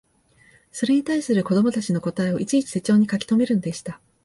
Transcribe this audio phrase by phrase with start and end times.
[0.71, 3.99] それに対する子供たちの答えをいちいち手帖に書きとめるのでした